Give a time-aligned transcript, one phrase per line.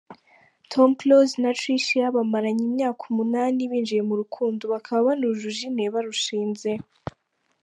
[0.71, 6.71] Tom Close na Tricia bamaranye imyaka umunani binjiye mu rukundo bakaba banujuje ine barushinze.